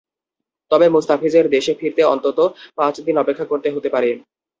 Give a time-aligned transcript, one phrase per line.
[0.71, 2.37] তবে মুস্তাফিজের দেশে ফিরতে অন্তত
[2.77, 4.09] পাঁচ দিন অপেক্ষা করতে হতে পারে।